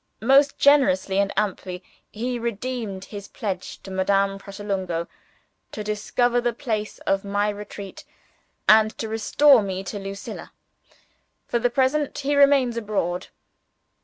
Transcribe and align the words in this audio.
Most 0.23 0.57
generously 0.57 1.19
and 1.19 1.31
amply 1.37 1.83
he 2.11 2.33
has 2.33 2.41
redeemed 2.41 3.05
his 3.05 3.27
pledge 3.27 3.83
to 3.83 3.91
Madame 3.91 4.39
Pratolungo 4.39 5.07
to 5.71 5.83
discover 5.83 6.41
the 6.41 6.53
place 6.55 6.97
of 7.05 7.23
my 7.23 7.49
retreat 7.49 8.03
and 8.67 8.97
to 8.97 9.07
restore 9.07 9.61
me 9.61 9.83
to 9.83 9.99
Lucilla. 9.99 10.53
For 11.45 11.59
the 11.59 11.69
present 11.69 12.17
he 12.17 12.35
remains 12.35 12.77
abroad. 12.77 13.27